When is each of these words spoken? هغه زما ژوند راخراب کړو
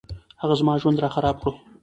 هغه 0.41 0.53
زما 0.59 0.73
ژوند 0.81 1.01
راخراب 1.03 1.35
کړو 1.41 1.51